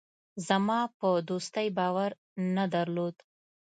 [0.47, 2.11] زما په دوستۍ باور
[2.55, 3.15] نه درلود.